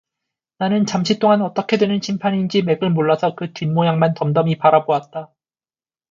나는 0.57 0.87
잠시 0.87 1.19
동안 1.19 1.43
어떻게 1.43 1.77
되는 1.77 2.01
심판인지 2.01 2.63
맥을 2.63 2.89
몰라서 2.89 3.35
그 3.35 3.53
뒷모양만 3.53 4.15
덤덤히 4.15 4.57
바라보았다. 4.57 5.31